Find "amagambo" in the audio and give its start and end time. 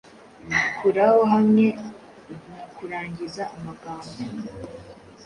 3.55-4.13